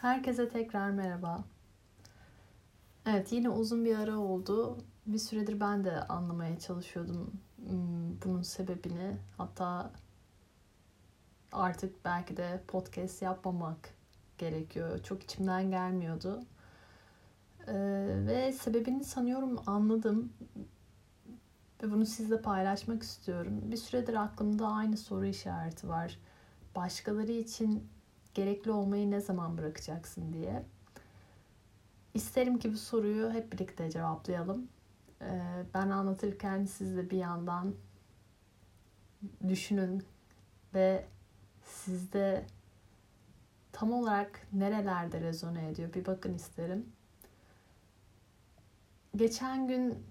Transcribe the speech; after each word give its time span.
Herkese 0.00 0.48
tekrar 0.48 0.90
merhaba. 0.90 1.44
Evet 3.06 3.32
yine 3.32 3.48
uzun 3.48 3.84
bir 3.84 3.98
ara 3.98 4.18
oldu. 4.18 4.78
Bir 5.06 5.18
süredir 5.18 5.60
ben 5.60 5.84
de 5.84 6.00
anlamaya 6.00 6.58
çalışıyordum 6.58 7.32
hmm, 7.56 8.22
bunun 8.24 8.42
sebebini. 8.42 9.16
Hatta 9.36 9.90
artık 11.52 12.04
belki 12.04 12.36
de 12.36 12.62
podcast 12.68 13.22
yapmamak 13.22 13.94
gerekiyor. 14.38 15.02
Çok 15.02 15.22
içimden 15.22 15.70
gelmiyordu. 15.70 16.42
Ee, 17.66 17.74
ve 18.26 18.52
sebebini 18.52 19.04
sanıyorum 19.04 19.60
anladım. 19.66 20.32
Ve 21.82 21.90
bunu 21.90 22.06
sizle 22.06 22.42
paylaşmak 22.42 23.02
istiyorum. 23.02 23.60
Bir 23.62 23.76
süredir 23.76 24.14
aklımda 24.14 24.68
aynı 24.68 24.96
soru 24.96 25.26
işareti 25.26 25.88
var. 25.88 26.18
Başkaları 26.76 27.32
için 27.32 27.88
gerekli 28.34 28.70
olmayı 28.70 29.10
ne 29.10 29.20
zaman 29.20 29.58
bırakacaksın 29.58 30.32
diye. 30.32 30.62
İsterim 32.14 32.58
ki 32.58 32.72
bu 32.72 32.76
soruyu 32.76 33.30
hep 33.30 33.52
birlikte 33.52 33.90
cevaplayalım. 33.90 34.68
Ee, 35.22 35.64
ben 35.74 35.90
anlatırken 35.90 36.64
siz 36.64 36.96
de 36.96 37.10
bir 37.10 37.18
yandan 37.18 37.74
düşünün 39.48 40.04
ve 40.74 41.06
sizde 41.64 42.44
tam 43.72 43.92
olarak 43.92 44.46
nerelerde 44.52 45.20
rezone 45.20 45.68
ediyor 45.68 45.94
bir 45.94 46.06
bakın 46.06 46.34
isterim. 46.34 46.86
Geçen 49.16 49.68
gün 49.68 50.04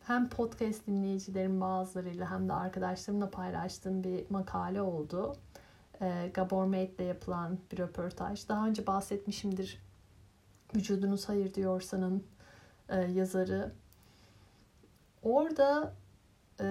hem 0.00 0.28
podcast 0.28 0.86
dinleyicilerim 0.86 1.60
bazılarıyla 1.60 2.30
hem 2.30 2.48
de 2.48 2.52
arkadaşlarımla 2.52 3.30
paylaştığım 3.30 4.04
bir 4.04 4.30
makale 4.30 4.82
oldu 4.82 5.36
e, 6.02 6.30
Gabor 6.34 6.64
Mate'le 6.64 7.06
yapılan 7.06 7.58
bir 7.72 7.78
röportaj. 7.78 8.48
Daha 8.48 8.66
önce 8.66 8.86
bahsetmişimdir. 8.86 9.82
Vücudunuz 10.74 11.28
hayır 11.28 11.54
diyorsanın 11.54 12.24
e, 12.88 13.00
yazarı. 13.00 13.72
Orada 15.22 15.94
e, 16.60 16.66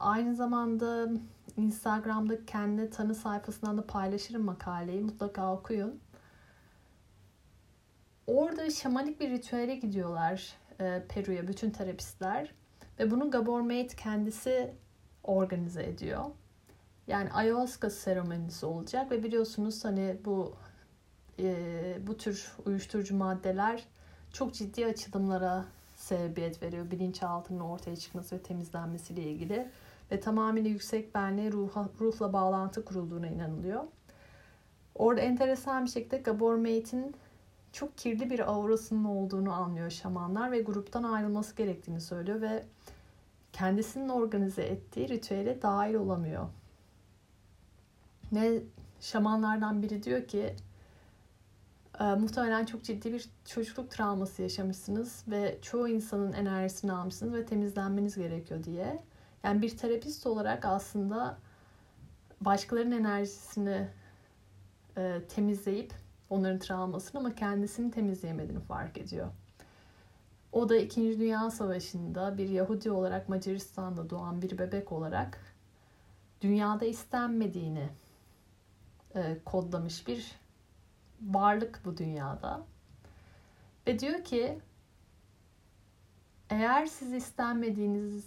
aynı 0.00 0.34
zamanda 0.34 1.08
Instagram'da 1.56 2.46
kendi 2.46 2.90
tanı 2.90 3.14
sayfasından 3.14 3.78
da 3.78 3.86
paylaşırım 3.86 4.44
makaleyi. 4.44 5.00
Mutlaka 5.00 5.54
okuyun. 5.54 6.00
Orada 8.26 8.70
şamanik 8.70 9.20
bir 9.20 9.30
ritüele 9.30 9.74
gidiyorlar 9.74 10.54
e, 10.80 11.02
Peru'ya 11.08 11.48
bütün 11.48 11.70
terapistler. 11.70 12.54
Ve 12.98 13.10
bunu 13.10 13.30
Gabor 13.30 13.60
Mate 13.60 13.96
kendisi 13.96 14.74
organize 15.24 15.84
ediyor. 15.84 16.24
Yani 17.06 17.32
ayahuasca 17.32 17.90
seremonisi 17.90 18.66
olacak 18.66 19.10
ve 19.10 19.22
biliyorsunuz 19.22 19.84
hani 19.84 20.16
bu 20.24 20.54
e, 21.38 22.06
bu 22.06 22.16
tür 22.16 22.52
uyuşturucu 22.66 23.16
maddeler 23.16 23.84
çok 24.32 24.54
ciddi 24.54 24.86
açılımlara 24.86 25.64
sebebiyet 25.96 26.62
veriyor. 26.62 26.90
Bilinçaltının 26.90 27.60
ortaya 27.60 27.96
çıkması 27.96 28.36
ve 28.36 28.42
temizlenmesiyle 28.42 29.22
ilgili 29.22 29.68
ve 30.12 30.20
tamamıyla 30.20 30.70
yüksek 30.70 31.14
benliğe 31.14 31.52
ruha, 31.52 31.88
ruhla 32.00 32.32
bağlantı 32.32 32.84
kurulduğuna 32.84 33.26
inanılıyor. 33.26 33.84
Orada 34.94 35.20
enteresan 35.20 35.84
bir 35.84 35.90
şekilde 35.90 36.16
Gabor 36.16 36.54
Mate'in 36.54 37.14
çok 37.72 37.98
kirli 37.98 38.30
bir 38.30 38.52
aurasının 38.52 39.04
olduğunu 39.04 39.52
anlıyor 39.52 39.90
şamanlar 39.90 40.52
ve 40.52 40.62
gruptan 40.62 41.02
ayrılması 41.02 41.56
gerektiğini 41.56 42.00
söylüyor 42.00 42.40
ve 42.40 42.64
kendisinin 43.52 44.08
organize 44.08 44.62
ettiği 44.62 45.08
ritüele 45.08 45.62
dahil 45.62 45.94
olamıyor. 45.94 46.46
Ve 48.34 48.62
şamanlardan 49.00 49.82
biri 49.82 50.02
diyor 50.02 50.28
ki 50.28 50.56
e, 52.00 52.04
muhtemelen 52.04 52.64
çok 52.64 52.84
ciddi 52.84 53.12
bir 53.12 53.28
çocukluk 53.44 53.90
travması 53.90 54.42
yaşamışsınız 54.42 55.24
ve 55.28 55.58
çoğu 55.62 55.88
insanın 55.88 56.32
enerjisini 56.32 56.92
almışsınız 56.92 57.34
ve 57.34 57.46
temizlenmeniz 57.46 58.16
gerekiyor 58.16 58.64
diye. 58.64 59.02
Yani 59.44 59.62
bir 59.62 59.76
terapist 59.76 60.26
olarak 60.26 60.64
aslında 60.64 61.38
başkalarının 62.40 62.98
enerjisini 63.00 63.88
e, 64.96 65.20
temizleyip 65.28 65.92
onların 66.30 66.58
travmasını 66.58 67.20
ama 67.20 67.34
kendisini 67.34 67.90
temizleyemediğini 67.90 68.62
fark 68.62 68.98
ediyor. 68.98 69.26
O 70.52 70.68
da 70.68 70.76
2. 70.76 71.20
Dünya 71.20 71.50
Savaşı'nda 71.50 72.38
bir 72.38 72.48
Yahudi 72.48 72.90
olarak 72.90 73.28
Macaristan'da 73.28 74.10
doğan 74.10 74.42
bir 74.42 74.58
bebek 74.58 74.92
olarak 74.92 75.40
dünyada 76.40 76.84
istenmediğini 76.84 77.88
e, 79.14 79.38
kodlamış 79.44 80.08
bir 80.08 80.32
varlık 81.22 81.80
bu 81.84 81.96
dünyada. 81.96 82.66
Ve 83.86 83.98
diyor 83.98 84.24
ki 84.24 84.58
eğer 86.50 86.86
siz 86.86 87.12
istenmediğiniz 87.12 88.26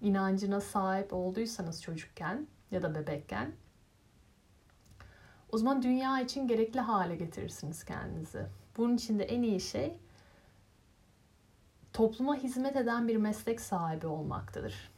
inancına 0.00 0.60
sahip 0.60 1.12
olduysanız 1.12 1.82
çocukken 1.82 2.46
ya 2.70 2.82
da 2.82 2.94
bebekken 2.94 3.52
o 5.54 5.58
zaman 5.58 5.82
dünya 5.82 6.20
için 6.20 6.48
gerekli 6.48 6.80
hale 6.80 7.16
getirirsiniz 7.16 7.84
kendinizi. 7.84 8.46
Bunun 8.76 8.96
için 8.96 9.18
de 9.18 9.24
en 9.24 9.42
iyi 9.42 9.60
şey 9.60 9.96
topluma 11.92 12.36
hizmet 12.36 12.76
eden 12.76 13.08
bir 13.08 13.16
meslek 13.16 13.60
sahibi 13.60 14.06
olmaktadır. 14.06 14.93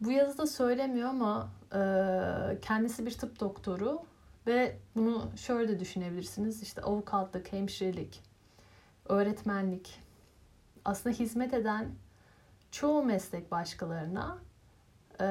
Bu 0.00 0.10
yazıda 0.10 0.46
söylemiyor 0.46 1.08
ama 1.08 1.50
e, 1.74 1.80
kendisi 2.60 3.06
bir 3.06 3.18
tıp 3.18 3.40
doktoru 3.40 4.02
ve 4.46 4.76
bunu 4.96 5.30
şöyle 5.36 5.68
de 5.68 5.80
düşünebilirsiniz. 5.80 6.62
İşte 6.62 6.82
avukatlık, 6.82 7.52
hemşirelik, 7.52 8.22
öğretmenlik 9.08 10.00
aslında 10.84 11.16
hizmet 11.16 11.54
eden 11.54 11.88
çoğu 12.70 13.02
meslek 13.02 13.50
başkalarına 13.50 14.38
e, 15.20 15.24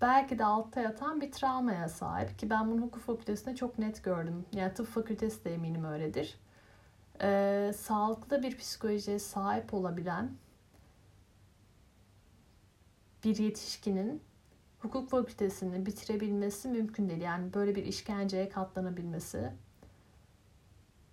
belki 0.00 0.38
de 0.38 0.44
altta 0.44 0.80
yatan 0.80 1.20
bir 1.20 1.32
travmaya 1.32 1.88
sahip 1.88 2.38
ki 2.38 2.50
ben 2.50 2.70
bunu 2.70 2.82
hukuk 2.82 3.02
fakültesinde 3.02 3.56
çok 3.56 3.78
net 3.78 4.04
gördüm. 4.04 4.44
Yani 4.52 4.74
tıp 4.74 4.86
fakültesi 4.86 5.44
de 5.44 5.54
eminim 5.54 5.84
öyledir. 5.84 6.38
E, 7.22 7.72
sağlıklı 7.76 8.42
bir 8.42 8.58
psikolojiye 8.58 9.18
sahip 9.18 9.74
olabilen 9.74 10.30
bir 13.26 13.36
yetişkinin 13.36 14.22
hukuk 14.78 15.10
fakültesini 15.10 15.86
bitirebilmesi 15.86 16.68
mümkün 16.68 17.08
değil. 17.08 17.22
Yani 17.22 17.54
böyle 17.54 17.74
bir 17.74 17.84
işkenceye 17.86 18.48
katlanabilmesi 18.48 19.52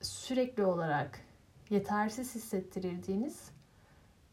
sürekli 0.01 0.65
olarak 0.65 1.19
yetersiz 1.69 2.35
hissettirildiğiniz 2.35 3.51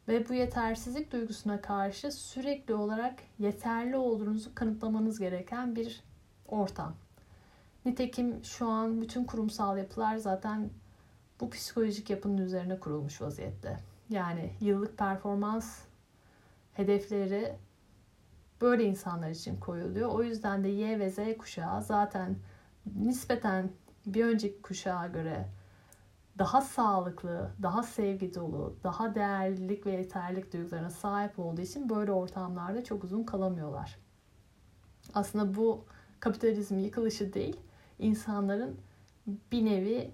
ve 0.08 0.28
bu 0.28 0.34
yetersizlik 0.34 1.12
duygusuna 1.12 1.60
karşı 1.60 2.12
sürekli 2.12 2.74
olarak 2.74 3.14
yeterli 3.38 3.96
olduğunuzu 3.96 4.54
kanıtlamanız 4.54 5.18
gereken 5.18 5.76
bir 5.76 6.02
ortam. 6.48 6.94
Nitekim 7.84 8.44
şu 8.44 8.68
an 8.68 9.02
bütün 9.02 9.24
kurumsal 9.24 9.78
yapılar 9.78 10.16
zaten 10.16 10.70
bu 11.40 11.50
psikolojik 11.50 12.10
yapının 12.10 12.38
üzerine 12.38 12.80
kurulmuş 12.80 13.20
vaziyette. 13.20 13.80
Yani 14.10 14.52
yıllık 14.60 14.98
performans 14.98 15.78
hedefleri 16.72 17.56
böyle 18.60 18.84
insanlar 18.84 19.30
için 19.30 19.60
koyuluyor. 19.60 20.08
O 20.08 20.22
yüzden 20.22 20.64
de 20.64 20.68
Y 20.68 20.98
ve 20.98 21.10
Z 21.10 21.18
kuşağı 21.38 21.82
zaten 21.82 22.36
nispeten 22.96 23.70
bir 24.06 24.24
önceki 24.24 24.62
kuşağa 24.62 25.06
göre 25.06 25.48
daha 26.38 26.60
sağlıklı, 26.60 27.50
daha 27.62 27.82
sevgi 27.82 28.34
dolu, 28.34 28.76
daha 28.84 29.14
değerlilik 29.14 29.86
ve 29.86 29.90
yeterlilik 29.90 30.52
duygularına 30.52 30.90
sahip 30.90 31.38
olduğu 31.38 31.60
için 31.60 31.88
böyle 31.88 32.12
ortamlarda 32.12 32.84
çok 32.84 33.04
uzun 33.04 33.24
kalamıyorlar. 33.24 33.98
Aslında 35.14 35.54
bu 35.54 35.84
kapitalizm 36.20 36.78
yıkılışı 36.78 37.32
değil, 37.32 37.60
insanların 37.98 38.80
bir 39.52 39.64
nevi 39.64 40.10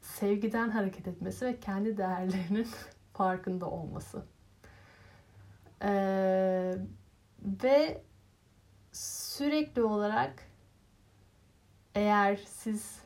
sevgiden 0.00 0.70
hareket 0.70 1.08
etmesi 1.08 1.46
ve 1.46 1.60
kendi 1.60 1.96
değerlerinin 1.96 2.68
farkında 3.12 3.70
olması. 3.70 4.22
Ee, 5.82 6.74
ve 7.44 8.02
sürekli 8.92 9.82
olarak 9.82 10.42
eğer 11.94 12.36
siz 12.46 13.00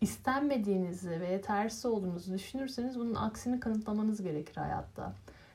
istenmediğinizi 0.00 1.20
ve 1.20 1.28
yetersiz 1.28 1.86
olduğunuzu 1.86 2.34
düşünürseniz 2.34 2.98
bunun 2.98 3.14
aksini 3.14 3.60
kanıtlamanız 3.60 4.22
gerekir 4.22 4.56
hayatta. 4.56 5.12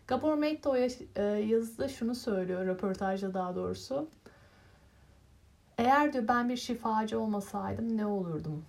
Gabor 0.08 0.34
Mate 0.34 0.90
e, 1.16 1.24
yazıda 1.24 1.88
şunu 1.88 2.16
söylüyor, 2.16 2.66
röportajda 2.66 3.34
daha 3.34 3.56
doğrusu. 3.56 4.08
Eğer 5.78 6.14
diyor 6.14 6.28
ben 6.28 6.50
bir 6.50 6.58
şifacı 6.58 7.20
olmasaydım 7.20 7.98
ne 7.98 8.06
olurdum? 8.06 8.66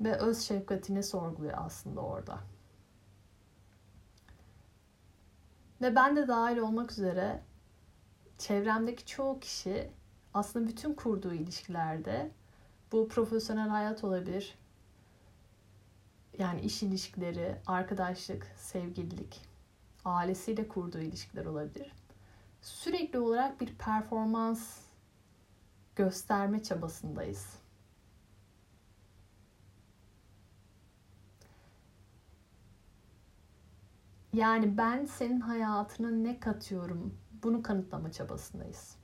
Ve 0.00 0.16
öz 0.16 0.40
şefkatini 0.40 1.02
sorguluyor 1.02 1.54
aslında 1.56 2.00
orada. 2.00 2.38
Ve 5.80 5.94
ben 5.94 6.16
de 6.16 6.28
dahil 6.28 6.56
olmak 6.56 6.92
üzere 6.92 7.42
çevremdeki 8.38 9.06
çoğu 9.06 9.40
kişi 9.40 9.90
aslında 10.34 10.68
bütün 10.68 10.94
kurduğu 10.94 11.34
ilişkilerde 11.34 12.30
bu 12.92 13.08
profesyonel 13.08 13.68
hayat 13.68 14.04
olabilir. 14.04 14.58
Yani 16.38 16.60
iş 16.60 16.82
ilişkileri, 16.82 17.56
arkadaşlık, 17.66 18.46
sevgililik, 18.56 19.40
ailesiyle 20.04 20.68
kurduğu 20.68 21.00
ilişkiler 21.00 21.46
olabilir. 21.46 21.92
Sürekli 22.62 23.18
olarak 23.18 23.60
bir 23.60 23.74
performans 23.74 24.78
gösterme 25.96 26.62
çabasındayız. 26.62 27.46
Yani 34.32 34.78
ben 34.78 35.04
senin 35.04 35.40
hayatına 35.40 36.10
ne 36.10 36.40
katıyorum 36.40 37.18
bunu 37.42 37.62
kanıtlama 37.62 38.12
çabasındayız. 38.12 38.96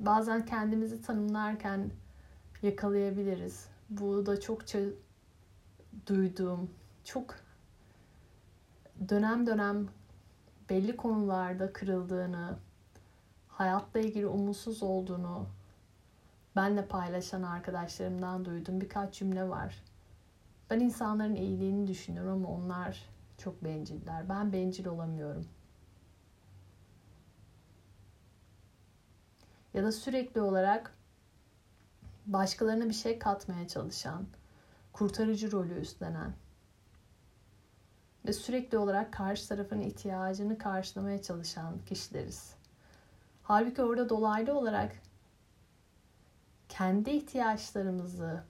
Bazen 0.00 0.44
kendimizi 0.44 1.02
tanımlarken 1.02 1.90
yakalayabiliriz. 2.62 3.68
Bu 3.90 4.26
da 4.26 4.40
çokça 4.40 4.78
duyduğum, 6.06 6.70
çok 7.04 7.34
dönem 9.08 9.46
dönem 9.46 9.88
belli 10.70 10.96
konularda 10.96 11.72
kırıldığını, 11.72 12.58
hayatla 13.48 14.00
ilgili 14.00 14.26
umutsuz 14.26 14.82
olduğunu 14.82 15.46
benle 16.56 16.86
paylaşan 16.86 17.42
arkadaşlarımdan 17.42 18.44
duyduğum 18.44 18.80
birkaç 18.80 19.18
cümle 19.18 19.48
var. 19.48 19.82
Ben 20.70 20.80
insanların 20.80 21.34
iyiliğini 21.34 21.86
düşünüyorum 21.86 22.32
ama 22.32 22.48
onlar 22.48 23.04
çok 23.38 23.64
benciller. 23.64 24.28
Ben 24.28 24.52
bencil 24.52 24.86
olamıyorum. 24.86 25.48
Ya 29.74 29.82
da 29.84 29.92
sürekli 29.92 30.40
olarak 30.40 30.94
başkalarına 32.26 32.88
bir 32.88 32.94
şey 32.94 33.18
katmaya 33.18 33.68
çalışan, 33.68 34.26
kurtarıcı 34.92 35.52
rolü 35.52 35.80
üstlenen 35.80 36.32
ve 38.26 38.32
sürekli 38.32 38.78
olarak 38.78 39.12
karşı 39.12 39.48
tarafın 39.48 39.80
ihtiyacını 39.80 40.58
karşılamaya 40.58 41.22
çalışan 41.22 41.78
kişileriz. 41.86 42.54
Halbuki 43.42 43.82
orada 43.82 44.08
dolaylı 44.08 44.58
olarak 44.58 44.92
kendi 46.68 47.10
ihtiyaçlarımızı 47.10 48.42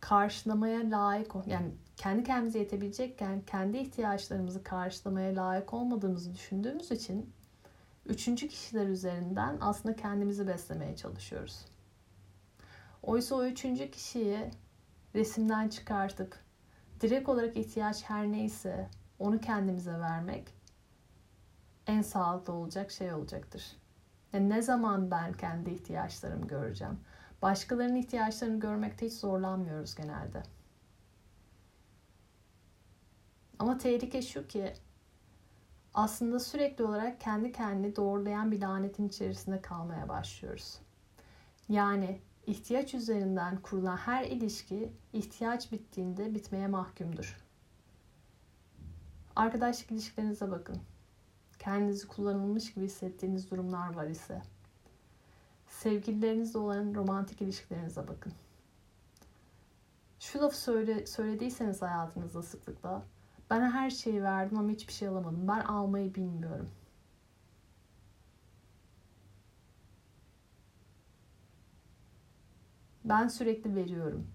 karşılamaya 0.00 0.90
layık 0.90 1.32
yani 1.46 1.70
kendi 1.96 2.24
kendimize 2.24 2.58
yetebilecekken 2.58 3.40
kendi 3.40 3.78
ihtiyaçlarımızı 3.78 4.62
karşılamaya 4.62 5.36
layık 5.36 5.74
olmadığımızı 5.74 6.34
düşündüğümüz 6.34 6.90
için 6.90 7.32
üçüncü 8.06 8.48
kişiler 8.48 8.86
üzerinden 8.86 9.56
aslında 9.60 9.96
kendimizi 9.96 10.46
beslemeye 10.46 10.96
çalışıyoruz. 10.96 11.64
Oysa 13.02 13.34
o 13.34 13.44
üçüncü 13.44 13.90
kişiyi 13.90 14.50
resimden 15.14 15.68
çıkartıp 15.68 16.36
direkt 17.00 17.28
olarak 17.28 17.56
ihtiyaç 17.56 18.04
her 18.04 18.32
neyse 18.32 18.88
onu 19.18 19.40
kendimize 19.40 19.92
vermek 19.92 20.54
en 21.86 22.02
sağlıklı 22.02 22.52
olacak 22.52 22.90
şey 22.90 23.12
olacaktır. 23.12 23.76
Yani 24.32 24.48
ne 24.48 24.62
zaman 24.62 25.10
ben 25.10 25.32
kendi 25.32 25.70
ihtiyaçlarımı 25.70 26.46
göreceğim? 26.46 26.98
Başkalarının 27.42 27.96
ihtiyaçlarını 27.96 28.60
görmekte 28.60 29.06
hiç 29.06 29.14
zorlanmıyoruz 29.14 29.94
genelde. 29.94 30.42
Ama 33.58 33.78
tehlike 33.78 34.22
şu 34.22 34.46
ki 34.46 34.74
aslında 35.94 36.40
sürekli 36.40 36.84
olarak 36.84 37.20
kendi 37.20 37.52
kendini 37.52 37.96
doğrulayan 37.96 38.52
bir 38.52 38.60
lanetin 38.60 39.08
içerisinde 39.08 39.62
kalmaya 39.62 40.08
başlıyoruz. 40.08 40.78
Yani 41.68 42.20
ihtiyaç 42.46 42.94
üzerinden 42.94 43.62
kurulan 43.62 43.96
her 43.96 44.24
ilişki 44.24 44.92
ihtiyaç 45.12 45.72
bittiğinde 45.72 46.34
bitmeye 46.34 46.66
mahkumdur. 46.66 47.46
Arkadaşlık 49.36 49.90
ilişkilerinize 49.90 50.50
bakın. 50.50 50.78
Kendinizi 51.58 52.08
kullanılmış 52.08 52.74
gibi 52.74 52.84
hissettiğiniz 52.84 53.50
durumlar 53.50 53.94
var 53.94 54.06
ise 54.06 54.42
sevgililerinizle 55.82 56.58
olan 56.58 56.94
romantik 56.94 57.42
ilişkilerinize 57.42 58.08
bakın. 58.08 58.32
Şu 60.20 60.40
lafı 60.40 60.56
söyle, 60.56 61.06
söylediyseniz 61.06 61.82
hayatınızda 61.82 62.42
sıklıkla 62.42 63.02
ben 63.50 63.70
her 63.70 63.90
şeyi 63.90 64.22
verdim 64.22 64.58
ama 64.58 64.70
hiçbir 64.70 64.92
şey 64.92 65.08
alamadım. 65.08 65.48
Ben 65.48 65.60
almayı 65.60 66.14
bilmiyorum. 66.14 66.70
Ben 73.04 73.28
sürekli 73.28 73.74
veriyorum. 73.76 74.26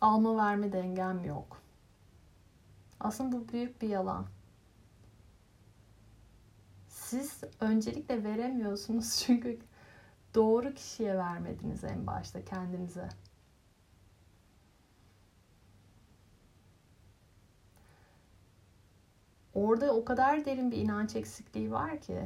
Alma 0.00 0.36
verme 0.36 0.72
dengem 0.72 1.24
yok. 1.24 1.62
Aslında 3.00 3.32
bu 3.32 3.48
büyük 3.52 3.82
bir 3.82 3.88
yalan. 3.88 4.26
Siz 7.06 7.40
öncelikle 7.60 8.24
veremiyorsunuz 8.24 9.16
çünkü 9.26 9.58
doğru 10.34 10.74
kişiye 10.74 11.18
vermediniz 11.18 11.84
en 11.84 12.06
başta 12.06 12.44
kendinize. 12.44 13.08
Orada 19.54 19.94
o 19.96 20.04
kadar 20.04 20.44
derin 20.44 20.70
bir 20.70 20.76
inanç 20.76 21.16
eksikliği 21.16 21.72
var 21.72 22.00
ki 22.00 22.24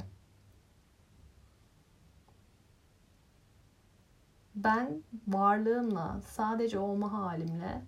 ben 4.55 5.03
varlığımla, 5.29 6.21
sadece 6.27 6.79
olma 6.79 7.13
halimle 7.13 7.83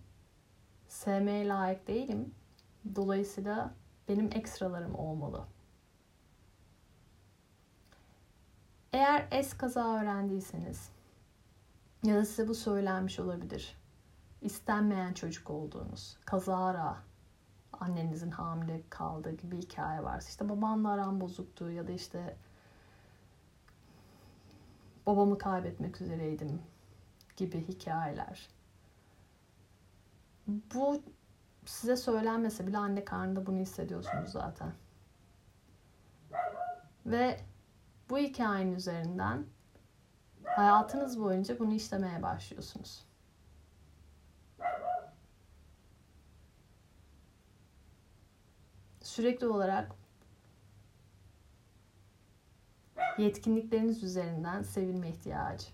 sevmeye 0.89 1.49
layık 1.49 1.89
değilim. 1.89 2.35
Dolayısıyla 2.97 3.75
benim 4.09 4.31
ekstralarım 4.35 4.95
olmalı. 4.95 5.47
Eğer 8.93 9.29
es 9.31 9.57
kaza 9.57 10.01
öğrendiyseniz 10.01 10.91
ya 12.03 12.17
da 12.17 12.25
size 12.25 12.49
bu 12.49 12.55
söylenmiş 12.55 13.21
olabilir. 13.21 13.77
İstenmeyen 14.41 15.13
çocuk 15.13 15.51
olduğunuz, 15.51 16.17
kazara 16.25 16.97
annenizin 17.73 18.31
hamile 18.31 18.83
kaldığı 18.91 19.33
gibi 19.33 19.57
hikaye 19.59 20.03
varsa 20.03 20.29
işte 20.29 20.49
babanla 20.49 20.91
aram 20.91 21.21
bozuktu 21.21 21.71
ya 21.71 21.89
da 21.89 21.93
işte 21.93 22.37
babamı 25.07 25.39
kaybetmek 25.39 26.01
üzereydim 26.01 26.63
gibi 27.37 27.69
hikayeler. 27.69 28.49
Bu 30.47 31.03
size 31.65 31.97
söylenmese 31.97 32.67
bile 32.67 32.79
anne 32.79 33.05
karnında 33.05 33.47
bunu 33.47 33.59
hissediyorsunuz 33.59 34.31
zaten. 34.31 34.73
Ve 37.07 37.41
bu 38.11 38.19
hikayenin 38.19 38.75
üzerinden 38.75 39.47
hayatınız 40.45 41.21
boyunca 41.21 41.59
bunu 41.59 41.75
işlemeye 41.75 42.23
başlıyorsunuz. 42.23 43.05
Sürekli 49.01 49.47
olarak 49.47 49.93
yetkinlikleriniz 53.19 54.03
üzerinden 54.03 54.63
sevilme 54.63 55.09
ihtiyacı. 55.09 55.67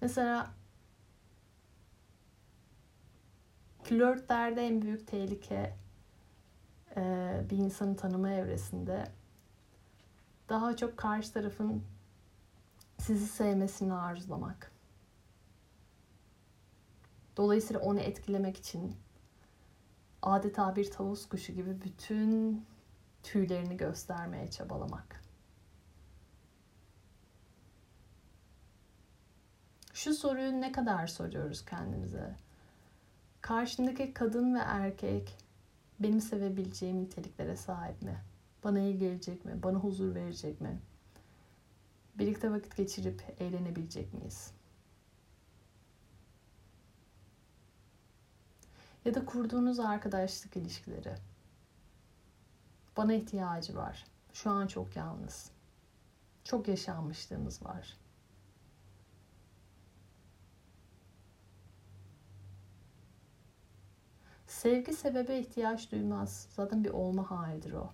Mesela 0.00 0.50
flörtlerde 3.82 4.66
en 4.66 4.82
büyük 4.82 5.06
tehlike 5.06 5.76
bir 7.50 7.56
insanı 7.56 7.96
tanıma 7.96 8.30
evresinde 8.30 9.04
daha 10.48 10.76
çok 10.76 10.96
karşı 10.96 11.32
tarafın 11.32 11.84
sizi 12.98 13.26
sevmesini 13.26 13.94
arzulamak. 13.94 14.72
Dolayısıyla 17.36 17.82
onu 17.82 18.00
etkilemek 18.00 18.56
için 18.56 18.96
adeta 20.22 20.76
bir 20.76 20.90
tavus 20.90 21.28
kuşu 21.28 21.52
gibi 21.52 21.82
bütün 21.82 22.64
tüylerini 23.22 23.76
göstermeye 23.76 24.50
çabalamak. 24.50 25.22
Şu 29.92 30.14
soruyu 30.14 30.60
ne 30.60 30.72
kadar 30.72 31.06
soruyoruz 31.06 31.64
kendimize? 31.64 32.36
Karşındaki 33.40 34.14
kadın 34.14 34.54
ve 34.54 34.58
erkek 34.58 35.47
benim 36.00 36.20
sevebileceğim 36.20 37.02
niteliklere 37.02 37.56
sahip 37.56 38.02
mi? 38.02 38.24
Bana 38.64 38.80
iyi 38.80 38.98
gelecek 38.98 39.44
mi? 39.44 39.62
Bana 39.62 39.78
huzur 39.78 40.14
verecek 40.14 40.60
mi? 40.60 40.80
Birlikte 42.14 42.50
vakit 42.50 42.76
geçirip 42.76 43.36
eğlenebilecek 43.38 44.14
miyiz? 44.14 44.50
Ya 49.04 49.14
da 49.14 49.24
kurduğunuz 49.24 49.80
arkadaşlık 49.80 50.56
ilişkileri. 50.56 51.14
Bana 52.96 53.12
ihtiyacı 53.12 53.76
var. 53.76 54.06
Şu 54.32 54.50
an 54.50 54.66
çok 54.66 54.96
yalnız. 54.96 55.50
Çok 56.44 56.68
yaşanmışlığımız 56.68 57.64
var. 57.64 57.96
Sevgi 64.48 64.92
sebebe 64.92 65.38
ihtiyaç 65.38 65.92
duymaz. 65.92 66.46
Zaten 66.50 66.84
bir 66.84 66.90
olma 66.90 67.30
halidir 67.30 67.72
o. 67.72 67.90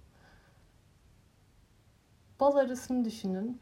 Bal 2.41 2.57
arısını 2.57 3.05
düşünün. 3.05 3.61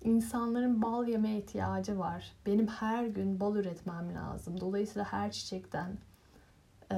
İnsanların 0.00 0.82
bal 0.82 1.08
yeme 1.08 1.36
ihtiyacı 1.38 1.98
var. 1.98 2.32
Benim 2.46 2.66
her 2.66 3.06
gün 3.06 3.40
bal 3.40 3.56
üretmem 3.56 4.14
lazım. 4.14 4.60
Dolayısıyla 4.60 5.12
her 5.12 5.32
çiçekten 5.32 5.98
e, 6.92 6.96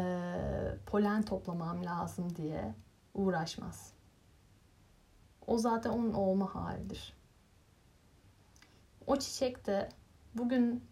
polen 0.86 1.22
toplamam 1.22 1.84
lazım 1.84 2.36
diye 2.36 2.74
uğraşmaz. 3.14 3.92
O 5.46 5.58
zaten 5.58 5.90
onun 5.90 6.12
olma 6.12 6.54
halidir. 6.54 7.16
O 9.06 9.16
çiçek 9.16 9.66
de 9.66 9.88
bugün 10.34 10.84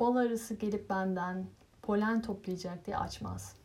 bal 0.00 0.16
arısı 0.16 0.54
gelip 0.54 0.90
benden 0.90 1.46
polen 1.82 2.22
toplayacak 2.22 2.86
diye 2.86 2.96
açmaz. 2.96 3.56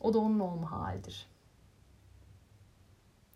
O 0.00 0.14
da 0.14 0.18
onun 0.18 0.38
olma 0.38 0.72
halidir. 0.72 1.26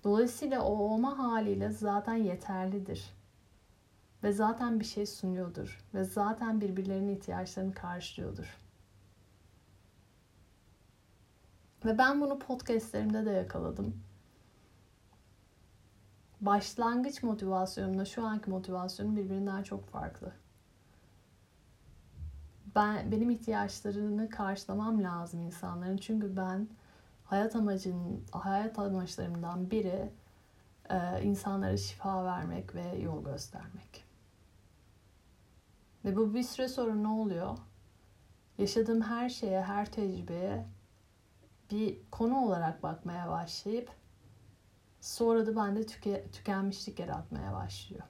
Dolayısıyla 0.04 0.62
o 0.62 0.72
olma 0.72 1.18
haliyle 1.18 1.70
zaten 1.70 2.14
yeterlidir. 2.14 3.14
Ve 4.22 4.32
zaten 4.32 4.80
bir 4.80 4.84
şey 4.84 5.06
sunuyordur. 5.06 5.84
Ve 5.94 6.04
zaten 6.04 6.61
birbirlerinin 6.61 7.16
ihtiyaçlarını 7.16 7.75
karşılıyordur. 7.75 8.58
Ve 11.84 11.99
ben 11.99 12.20
bunu 12.20 12.38
podcastlerimde 12.38 13.26
de 13.26 13.30
yakaladım. 13.30 14.02
Başlangıç 16.40 17.22
motivasyonumla 17.22 18.04
şu 18.04 18.26
anki 18.26 18.50
motivasyonum 18.50 19.16
birbirinden 19.16 19.62
çok 19.62 19.88
farklı. 19.88 20.32
Ben 22.74 23.12
benim 23.12 23.30
ihtiyaçlarını 23.30 24.30
karşılamam 24.30 25.02
lazım 25.02 25.40
insanların. 25.40 25.96
Çünkü 25.96 26.36
ben 26.36 26.68
hayat 27.24 27.56
amacın 27.56 28.24
hayat 28.32 28.78
amaçlarımdan 28.78 29.70
biri 29.70 30.12
e, 30.90 31.22
insanlara 31.22 31.76
şifa 31.76 32.24
vermek 32.24 32.74
ve 32.74 32.96
yol 32.96 33.24
göstermek. 33.24 34.04
Ve 36.04 36.16
bu 36.16 36.34
bir 36.34 36.42
süre 36.42 36.68
sonra 36.68 36.94
ne 36.94 37.08
oluyor? 37.08 37.58
Yaşadığım 38.58 39.02
her 39.02 39.28
şeye, 39.28 39.62
her 39.62 39.92
tecrübeye 39.92 40.66
bir 41.70 41.98
konu 42.10 42.46
olarak 42.46 42.82
bakmaya 42.82 43.30
başlayıp 43.30 43.90
sonra 45.00 45.46
da 45.46 45.56
bende 45.56 45.86
tüke, 45.86 46.30
tükenmişlik 46.32 46.98
yaratmaya 46.98 47.52
başlıyor. 47.52 48.04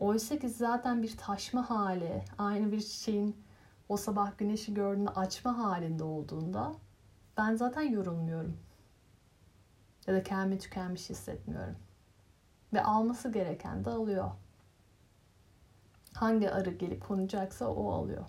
Oysa 0.00 0.38
ki 0.38 0.48
zaten 0.48 1.02
bir 1.02 1.16
taşma 1.16 1.70
hali, 1.70 2.24
aynı 2.38 2.72
bir 2.72 2.80
şeyin 2.80 3.36
o 3.88 3.96
sabah 3.96 4.38
güneşi 4.38 4.74
gördüğünde 4.74 5.10
açma 5.10 5.58
halinde 5.58 6.04
olduğunda 6.04 6.74
ben 7.36 7.54
zaten 7.54 7.82
yorulmuyorum. 7.82 8.58
Ya 10.06 10.14
da 10.14 10.22
kendimi 10.22 10.58
tükenmiş 10.58 11.10
hissetmiyorum. 11.10 11.76
Ve 12.72 12.82
alması 12.82 13.32
gereken 13.32 13.84
de 13.84 13.90
alıyor. 13.90 14.30
Hangi 16.14 16.50
arı 16.50 16.70
gelip 16.70 17.06
konacaksa 17.08 17.68
o 17.68 17.92
alıyor. 17.92 18.24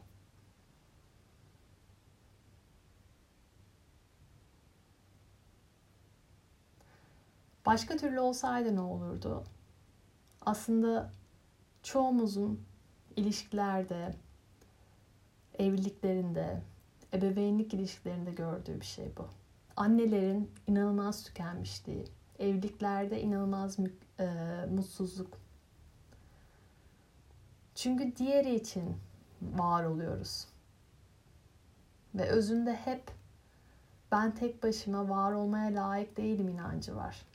Başka 7.66 7.98
türlü 7.98 8.20
olsaydı 8.20 8.76
ne 8.76 8.82
olurdu? 8.82 9.44
Aslında 10.42 11.12
çoğumuzun 11.84 12.66
ilişkilerde, 13.16 14.16
evliliklerinde, 15.60 16.62
ebeveynlik 17.14 17.74
ilişkilerinde 17.74 18.32
gördüğü 18.32 18.82
bir 18.82 18.86
şey 18.86 19.12
bu. 19.18 19.28
Annelerin 19.76 20.52
inanılmaz 20.68 21.24
tükenmişliği, 21.24 22.06
evliliklerde 22.40 23.22
inanılmaz 23.22 23.78
e, 24.20 24.26
mutsuzluk. 24.72 25.38
Çünkü 27.76 28.16
diğeri 28.16 28.56
için 28.56 28.98
var 29.42 29.84
oluyoruz. 29.84 30.48
Ve 32.16 32.30
özünde 32.30 32.74
hep 32.74 33.12
ben 34.12 34.36
tek 34.36 34.64
başıma 34.64 35.10
var 35.10 35.32
olmaya 35.32 35.76
layık 35.76 36.18
değilim 36.18 36.48
inancı 36.50 36.96
var. 36.96 37.26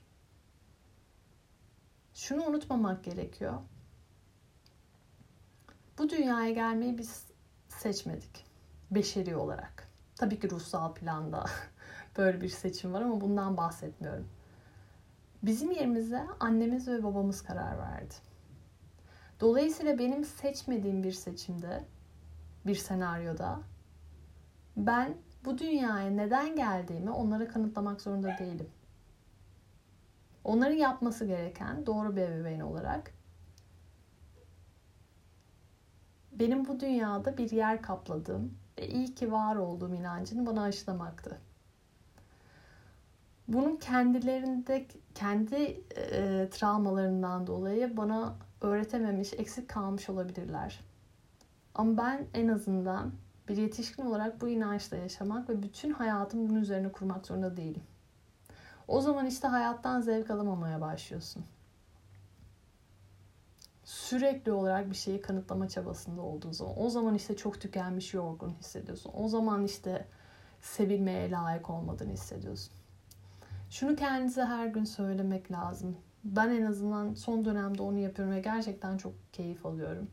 Şunu 2.14 2.44
unutmamak 2.44 3.04
gerekiyor. 3.04 3.54
Bu 5.98 6.10
dünyaya 6.10 6.50
gelmeyi 6.50 6.98
biz 6.98 7.26
seçmedik. 7.68 8.46
Beşeri 8.90 9.36
olarak. 9.36 9.88
Tabii 10.16 10.40
ki 10.40 10.50
ruhsal 10.50 10.94
planda 10.94 11.44
böyle 12.18 12.40
bir 12.40 12.48
seçim 12.48 12.92
var 12.92 13.02
ama 13.02 13.20
bundan 13.20 13.56
bahsetmiyorum. 13.56 14.28
Bizim 15.42 15.70
yerimize 15.70 16.26
annemiz 16.40 16.88
ve 16.88 17.02
babamız 17.02 17.42
karar 17.42 17.78
verdi. 17.78 18.14
Dolayısıyla 19.40 19.98
benim 19.98 20.24
seçmediğim 20.24 21.02
bir 21.02 21.12
seçimde, 21.12 21.84
bir 22.66 22.74
senaryoda 22.74 23.60
ben 24.76 25.14
bu 25.44 25.58
dünyaya 25.58 26.10
neden 26.10 26.56
geldiğimi 26.56 27.10
onlara 27.10 27.48
kanıtlamak 27.48 28.00
zorunda 28.00 28.36
değilim. 28.38 28.70
Onların 30.44 30.76
yapması 30.76 31.24
gereken 31.24 31.86
doğru 31.86 32.16
bir 32.16 32.22
ebeveyn 32.22 32.60
olarak 32.60 33.13
benim 36.38 36.66
bu 36.66 36.80
dünyada 36.80 37.38
bir 37.38 37.50
yer 37.50 37.82
kapladığım 37.82 38.58
ve 38.78 38.88
iyi 38.88 39.14
ki 39.14 39.32
var 39.32 39.56
olduğum 39.56 39.94
inancını 39.94 40.46
bana 40.46 40.62
aşılamaktı. 40.62 41.38
Bunun 43.48 43.76
kendilerinde 43.76 44.86
kendi 45.14 45.82
e, 45.96 46.48
travmalarından 46.50 47.46
dolayı 47.46 47.96
bana 47.96 48.34
öğretememiş, 48.60 49.32
eksik 49.32 49.68
kalmış 49.68 50.08
olabilirler. 50.10 50.80
Ama 51.74 51.96
ben 51.96 52.26
en 52.34 52.48
azından 52.48 53.12
bir 53.48 53.56
yetişkin 53.56 54.06
olarak 54.06 54.40
bu 54.40 54.48
inançla 54.48 54.96
yaşamak 54.96 55.48
ve 55.48 55.62
bütün 55.62 55.90
hayatımı 55.90 56.48
bunun 56.48 56.60
üzerine 56.60 56.92
kurmak 56.92 57.26
zorunda 57.26 57.56
değilim. 57.56 57.82
O 58.88 59.00
zaman 59.00 59.26
işte 59.26 59.48
hayattan 59.48 60.00
zevk 60.00 60.30
alamamaya 60.30 60.80
başlıyorsun. 60.80 61.44
Sürekli 63.94 64.52
olarak 64.52 64.90
bir 64.90 64.96
şeyi 64.96 65.20
kanıtlama 65.20 65.68
çabasında 65.68 66.22
olduğun 66.22 66.52
zaman. 66.52 66.74
O 66.78 66.90
zaman 66.90 67.14
işte 67.14 67.36
çok 67.36 67.60
tükenmiş, 67.60 68.14
yorgun 68.14 68.50
hissediyorsun. 68.50 69.12
O 69.14 69.28
zaman 69.28 69.64
işte 69.64 70.06
sevilmeye 70.60 71.30
layık 71.30 71.70
olmadığını 71.70 72.12
hissediyorsun. 72.12 72.72
Şunu 73.70 73.96
kendinize 73.96 74.44
her 74.44 74.66
gün 74.66 74.84
söylemek 74.84 75.52
lazım. 75.52 75.96
Ben 76.24 76.48
en 76.48 76.66
azından 76.66 77.14
son 77.14 77.44
dönemde 77.44 77.82
onu 77.82 77.98
yapıyorum 77.98 78.34
ve 78.34 78.40
gerçekten 78.40 78.96
çok 78.96 79.12
keyif 79.32 79.66
alıyorum. 79.66 80.08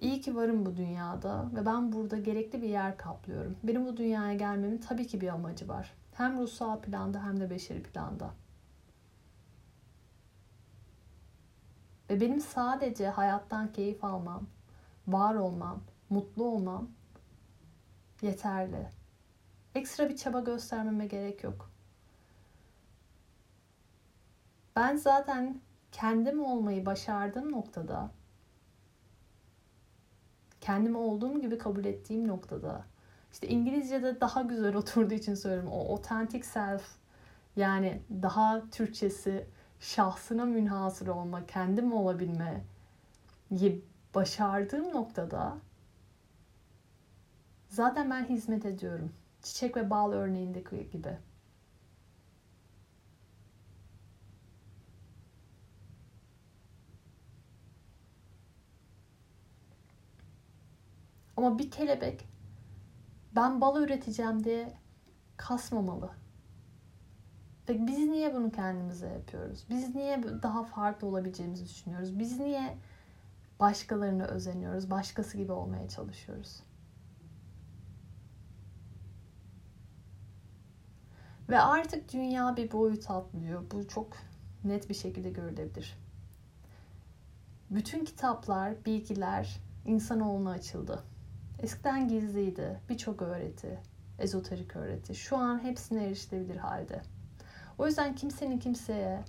İyi 0.00 0.20
ki 0.20 0.36
varım 0.36 0.66
bu 0.66 0.76
dünyada 0.76 1.50
ve 1.54 1.66
ben 1.66 1.92
burada 1.92 2.18
gerekli 2.18 2.62
bir 2.62 2.68
yer 2.68 2.96
kaplıyorum. 2.96 3.56
Benim 3.62 3.86
bu 3.86 3.96
dünyaya 3.96 4.34
gelmemin 4.34 4.78
tabii 4.78 5.06
ki 5.06 5.20
bir 5.20 5.28
amacı 5.28 5.68
var. 5.68 5.94
Hem 6.14 6.38
ruhsal 6.38 6.80
planda 6.80 7.24
hem 7.24 7.40
de 7.40 7.50
beşeri 7.50 7.82
planda. 7.82 8.30
Ve 12.14 12.20
benim 12.20 12.40
sadece 12.40 13.08
hayattan 13.08 13.72
keyif 13.72 14.04
almam, 14.04 14.46
var 15.08 15.34
olmam, 15.34 15.80
mutlu 16.10 16.44
olmam 16.44 16.88
yeterli. 18.22 18.88
Ekstra 19.74 20.08
bir 20.08 20.16
çaba 20.16 20.40
göstermeme 20.40 21.06
gerek 21.06 21.44
yok. 21.44 21.70
Ben 24.76 24.96
zaten 24.96 25.60
kendim 25.92 26.44
olmayı 26.44 26.86
başardığım 26.86 27.52
noktada 27.52 28.10
kendimi 30.60 30.96
olduğum 30.96 31.40
gibi 31.40 31.58
kabul 31.58 31.84
ettiğim 31.84 32.28
noktada 32.28 32.84
işte 33.32 33.48
İngilizce'de 33.48 34.20
daha 34.20 34.42
güzel 34.42 34.74
oturduğu 34.76 35.14
için 35.14 35.34
söylüyorum. 35.34 35.70
O 35.72 35.94
authentic 35.94 36.42
self 36.42 36.86
yani 37.56 38.02
daha 38.22 38.70
Türkçesi 38.70 39.46
şahsına 39.80 40.44
münhasır 40.44 41.06
olma, 41.06 41.46
kendim 41.46 41.92
olabilme 41.92 42.64
başardığım 44.14 44.94
noktada 44.94 45.58
zaten 47.68 48.10
ben 48.10 48.24
hizmet 48.24 48.66
ediyorum. 48.66 49.12
Çiçek 49.42 49.76
ve 49.76 49.90
bal 49.90 50.12
örneğindeki 50.12 50.90
gibi. 50.90 51.18
Ama 61.36 61.58
bir 61.58 61.70
kelebek 61.70 62.28
ben 63.36 63.60
bal 63.60 63.82
üreteceğim 63.82 64.44
diye 64.44 64.72
kasmamalı. 65.36 66.23
Peki 67.66 67.86
biz 67.86 67.98
niye 67.98 68.34
bunu 68.34 68.50
kendimize 68.50 69.08
yapıyoruz? 69.08 69.64
Biz 69.70 69.94
niye 69.94 70.22
daha 70.42 70.64
farklı 70.64 71.08
olabileceğimizi 71.08 71.64
düşünüyoruz? 71.64 72.18
Biz 72.18 72.40
niye 72.40 72.78
başkalarına 73.60 74.24
özeniyoruz? 74.24 74.90
Başkası 74.90 75.36
gibi 75.36 75.52
olmaya 75.52 75.88
çalışıyoruz? 75.88 76.62
Ve 81.48 81.60
artık 81.60 82.12
dünya 82.12 82.56
bir 82.56 82.72
boyut 82.72 83.10
atlıyor. 83.10 83.62
Bu 83.70 83.88
çok 83.88 84.16
net 84.64 84.88
bir 84.88 84.94
şekilde 84.94 85.30
görülebilir. 85.30 85.98
Bütün 87.70 88.04
kitaplar, 88.04 88.84
bilgiler 88.84 89.60
insanoğluna 89.86 90.50
açıldı. 90.50 91.02
Eskiden 91.58 92.08
gizliydi. 92.08 92.80
Birçok 92.88 93.22
öğreti, 93.22 93.78
ezoterik 94.18 94.76
öğreti. 94.76 95.14
Şu 95.14 95.36
an 95.36 95.64
hepsine 95.64 96.04
erişilebilir 96.04 96.56
halde. 96.56 97.02
O 97.78 97.86
yüzden 97.86 98.14
kimsenin 98.14 98.58
kimseye 98.58 99.24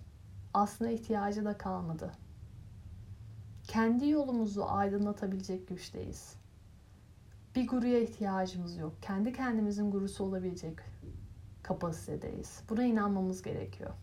aslında 0.53 0.91
ihtiyacı 0.91 1.45
da 1.45 1.57
kalmadı. 1.57 2.11
Kendi 3.63 4.07
yolumuzu 4.07 4.65
aydınlatabilecek 4.67 5.67
güçteyiz. 5.67 6.35
Bir 7.55 7.67
guruya 7.67 7.99
ihtiyacımız 7.99 8.77
yok. 8.77 8.93
Kendi 9.01 9.33
kendimizin 9.33 9.91
gurusu 9.91 10.23
olabilecek 10.23 10.79
kapasitedeyiz. 11.63 12.61
Buna 12.69 12.83
inanmamız 12.83 13.41
gerekiyor. 13.41 13.93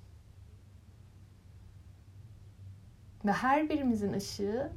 Ve 3.25 3.33
her 3.33 3.69
birimizin 3.69 4.13
ışığı 4.13 4.73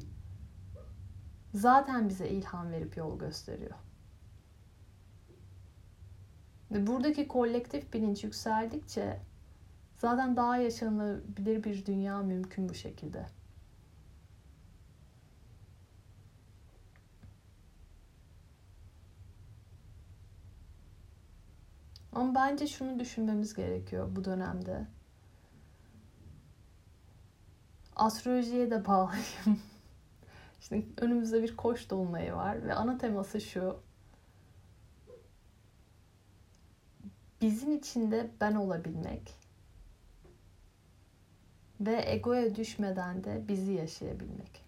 zaten 1.53 2.09
bize 2.09 2.29
ilham 2.29 2.71
verip 2.71 2.97
yol 2.97 3.19
gösteriyor. 3.19 3.75
Ve 6.71 6.87
buradaki 6.87 7.27
kolektif 7.27 7.93
bilinç 7.93 8.23
yükseldikçe 8.23 9.19
zaten 9.97 10.37
daha 10.37 10.57
yaşanabilir 10.57 11.63
bir 11.63 11.85
dünya 11.85 12.19
mümkün 12.19 12.69
bu 12.69 12.73
şekilde. 12.73 13.25
Ama 22.15 22.35
bence 22.35 22.67
şunu 22.67 22.99
düşünmemiz 22.99 23.53
gerekiyor 23.53 24.15
bu 24.15 24.25
dönemde. 24.25 24.87
Astrolojiye 27.95 28.71
de 28.71 28.85
bağlayayım. 28.85 29.25
Şimdi 30.61 30.85
önümüzde 30.97 31.43
bir 31.43 31.57
koç 31.57 31.89
dolunayı 31.89 32.33
var 32.33 32.63
ve 32.63 32.73
ana 32.73 32.97
teması 32.97 33.41
şu. 33.41 33.79
Bizim 37.41 37.71
içinde 37.71 38.31
ben 38.41 38.55
olabilmek 38.55 39.44
ve 41.81 42.03
egoya 42.11 42.55
düşmeden 42.55 43.23
de 43.23 43.47
bizi 43.47 43.73
yaşayabilmek. 43.73 44.65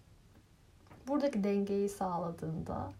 Buradaki 1.08 1.44
dengeyi 1.44 1.88
sağladığında 1.88 2.92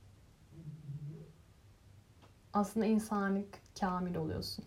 aslında 2.53 2.87
insanlık 2.87 3.59
kamil 3.81 4.15
oluyorsun. 4.15 4.65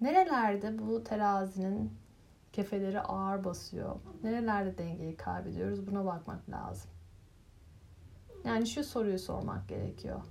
Nerelerde 0.00 0.78
bu 0.78 1.04
terazinin 1.04 1.92
kefeleri 2.52 3.00
ağır 3.00 3.44
basıyor? 3.44 3.96
Nerelerde 4.22 4.78
dengeyi 4.78 5.16
kaybediyoruz? 5.16 5.86
Buna 5.86 6.04
bakmak 6.04 6.50
lazım. 6.50 6.90
Yani 8.44 8.66
şu 8.66 8.84
soruyu 8.84 9.18
sormak 9.18 9.68
gerekiyor. 9.68 10.22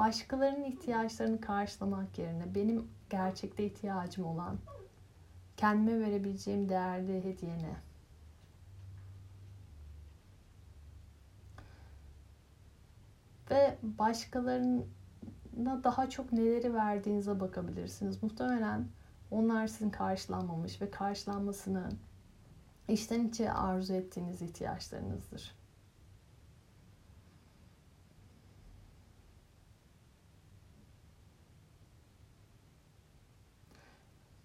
Başkalarının 0.00 0.64
ihtiyaçlarını 0.64 1.40
karşılamak 1.40 2.18
yerine 2.18 2.54
benim 2.54 2.88
gerçekte 3.10 3.64
ihtiyacım 3.64 4.24
olan 4.24 4.58
kendime 5.56 6.00
verebileceğim 6.00 6.68
değerli 6.68 7.24
hediye 7.24 7.58
ne? 7.58 7.76
Ve 13.50 13.78
başkalarına 13.82 14.84
daha 15.84 16.10
çok 16.10 16.32
neleri 16.32 16.74
verdiğinize 16.74 17.40
bakabilirsiniz. 17.40 18.22
Muhtemelen 18.22 18.88
onlar 19.30 19.66
sizin 19.66 19.90
karşılanmamış 19.90 20.82
ve 20.82 20.90
karşılanmasını 20.90 21.88
içten 22.88 23.28
içe 23.28 23.52
arzu 23.52 23.92
ettiğiniz 23.92 24.42
ihtiyaçlarınızdır. 24.42 25.59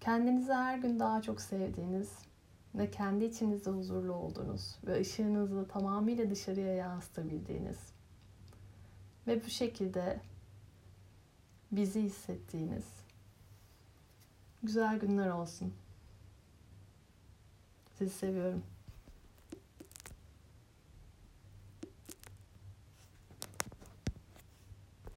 Kendinizi 0.06 0.52
her 0.52 0.78
gün 0.78 0.98
daha 0.98 1.22
çok 1.22 1.40
sevdiğiniz 1.40 2.12
ve 2.74 2.90
kendi 2.90 3.24
içinizde 3.24 3.70
huzurlu 3.70 4.12
olduğunuz 4.12 4.76
ve 4.86 5.00
ışığınızı 5.00 5.68
tamamıyla 5.68 6.30
dışarıya 6.30 6.74
yansıtabildiğiniz 6.74 7.78
ve 9.26 9.44
bu 9.44 9.48
şekilde 9.48 10.20
bizi 11.72 12.02
hissettiğiniz 12.02 12.84
güzel 14.62 14.98
günler 14.98 15.30
olsun. 15.30 15.74
Sizi 17.98 18.14
seviyorum. 18.14 18.62